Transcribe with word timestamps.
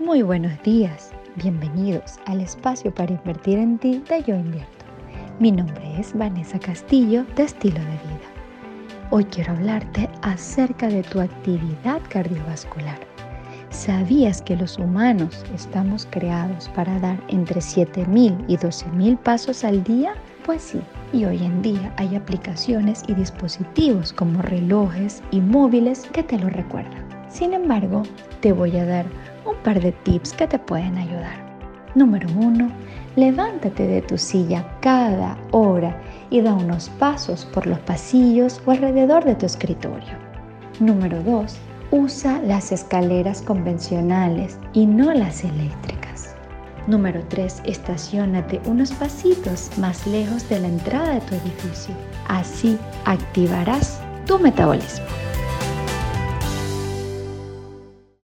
Muy 0.00 0.22
buenos 0.22 0.52
días, 0.62 1.10
bienvenidos 1.36 2.18
al 2.24 2.40
espacio 2.40 2.90
para 2.90 3.12
invertir 3.12 3.58
en 3.58 3.76
ti 3.78 4.02
de 4.08 4.22
Yo 4.22 4.34
Invierto. 4.34 4.86
Mi 5.38 5.52
nombre 5.52 6.00
es 6.00 6.16
Vanessa 6.16 6.58
Castillo 6.58 7.26
de 7.36 7.42
Estilo 7.42 7.78
de 7.80 7.84
Vida. 7.84 9.10
Hoy 9.10 9.24
quiero 9.26 9.52
hablarte 9.52 10.08
acerca 10.22 10.88
de 10.88 11.02
tu 11.02 11.20
actividad 11.20 12.00
cardiovascular. 12.08 12.98
¿Sabías 13.68 14.40
que 14.40 14.56
los 14.56 14.78
humanos 14.78 15.44
estamos 15.54 16.08
creados 16.10 16.70
para 16.70 16.98
dar 17.00 17.22
entre 17.28 17.60
7.000 17.60 18.46
y 18.48 18.56
12.000 18.56 19.18
pasos 19.18 19.64
al 19.64 19.84
día? 19.84 20.14
Pues 20.46 20.62
sí, 20.62 20.80
y 21.12 21.26
hoy 21.26 21.44
en 21.44 21.60
día 21.60 21.92
hay 21.98 22.16
aplicaciones 22.16 23.02
y 23.06 23.12
dispositivos 23.12 24.14
como 24.14 24.40
relojes 24.40 25.22
y 25.30 25.42
móviles 25.42 26.08
que 26.14 26.22
te 26.22 26.38
lo 26.38 26.48
recuerdan. 26.48 27.06
Sin 27.28 27.52
embargo, 27.52 28.02
te 28.40 28.52
voy 28.52 28.76
a 28.78 28.86
dar 28.86 29.04
un 29.50 29.56
par 29.62 29.80
de 29.80 29.92
tips 29.92 30.32
que 30.32 30.46
te 30.46 30.58
pueden 30.58 30.96
ayudar. 30.96 31.50
Número 31.94 32.28
1. 32.36 32.68
Levántate 33.16 33.86
de 33.86 34.02
tu 34.02 34.16
silla 34.16 34.64
cada 34.80 35.36
hora 35.50 36.00
y 36.30 36.40
da 36.40 36.54
unos 36.54 36.88
pasos 36.90 37.44
por 37.46 37.66
los 37.66 37.78
pasillos 37.80 38.62
o 38.64 38.70
alrededor 38.70 39.24
de 39.24 39.34
tu 39.34 39.46
escritorio. 39.46 40.14
Número 40.78 41.22
2. 41.22 41.58
Usa 41.90 42.40
las 42.42 42.70
escaleras 42.70 43.42
convencionales 43.42 44.58
y 44.72 44.86
no 44.86 45.12
las 45.12 45.42
eléctricas. 45.42 46.36
Número 46.86 47.20
3. 47.28 47.62
Estacionate 47.64 48.60
unos 48.66 48.92
pasitos 48.92 49.70
más 49.78 50.06
lejos 50.06 50.48
de 50.48 50.60
la 50.60 50.68
entrada 50.68 51.14
de 51.14 51.20
tu 51.22 51.34
edificio. 51.34 51.94
Así 52.28 52.78
activarás 53.04 54.00
tu 54.26 54.38
metabolismo. 54.38 55.09